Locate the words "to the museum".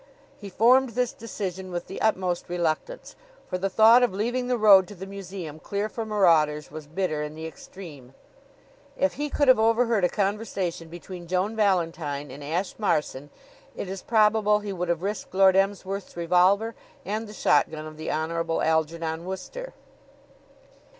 4.87-5.59